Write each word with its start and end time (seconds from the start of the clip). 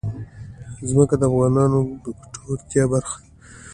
ځمکه 0.89 1.15
د 1.19 1.23
افغانانو 1.29 1.79
د 2.03 2.05
ګټورتیا 2.19 2.83
برخه 2.93 3.17
ده. 3.21 3.27